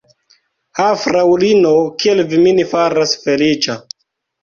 Ha, 0.79 0.87
fraŭlino, 1.01 1.75
kiel 2.01 2.25
vi 2.35 2.43
min 2.49 2.65
faras 2.75 3.17
feliĉa! 3.27 3.81